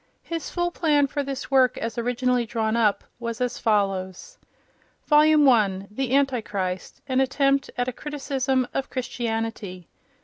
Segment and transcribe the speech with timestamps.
[0.23, 4.39] His full plan for this work, as originally drawn up, was as follows:
[5.05, 5.47] Vol.
[5.47, 5.87] I.
[5.91, 9.89] The Antichrist: an Attempt at a Criticism of Christianity.